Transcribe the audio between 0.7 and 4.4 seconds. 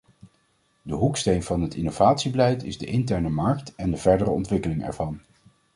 De hoeksteen van het innovatiebeleid is de interne markt en de verdere